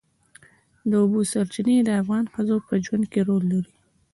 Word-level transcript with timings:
د 0.89 0.91
اوبو 1.01 1.19
سرچینې 1.31 1.75
د 1.83 1.89
افغان 2.01 2.25
ښځو 2.33 2.55
په 2.67 2.73
ژوند 2.85 3.05
کې 3.11 3.21
رول 3.27 3.43
لري. 3.53 3.71